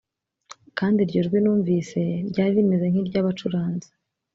kandi 0.77 0.97
iryo 1.01 1.19
jwi 1.27 1.39
numvise 1.43 1.99
ryari 2.29 2.53
rimeze 2.57 2.85
nk 2.91 2.97
iry 3.01 3.15
abacuranzi 3.21 3.89